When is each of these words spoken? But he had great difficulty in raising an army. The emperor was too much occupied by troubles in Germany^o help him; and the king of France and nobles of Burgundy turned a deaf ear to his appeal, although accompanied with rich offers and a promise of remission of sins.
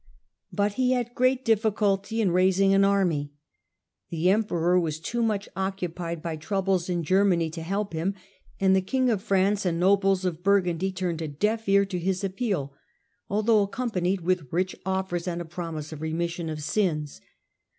But 0.51 0.73
he 0.81 0.93
had 0.93 1.13
great 1.13 1.45
difficulty 1.45 2.21
in 2.21 2.31
raising 2.31 2.73
an 2.73 2.83
army. 2.83 3.33
The 4.09 4.31
emperor 4.31 4.79
was 4.79 4.99
too 4.99 5.21
much 5.21 5.47
occupied 5.55 6.23
by 6.23 6.37
troubles 6.37 6.89
in 6.89 7.03
Germany^o 7.03 7.53
help 7.57 7.93
him; 7.93 8.15
and 8.59 8.75
the 8.75 8.81
king 8.81 9.11
of 9.11 9.21
France 9.21 9.63
and 9.63 9.79
nobles 9.79 10.25
of 10.25 10.41
Burgundy 10.41 10.91
turned 10.91 11.21
a 11.21 11.27
deaf 11.27 11.69
ear 11.69 11.85
to 11.85 11.99
his 11.99 12.23
appeal, 12.23 12.73
although 13.29 13.61
accompanied 13.61 14.21
with 14.21 14.47
rich 14.51 14.75
offers 14.87 15.27
and 15.27 15.39
a 15.39 15.45
promise 15.45 15.91
of 15.93 16.01
remission 16.01 16.49
of 16.49 16.63
sins. 16.63 17.21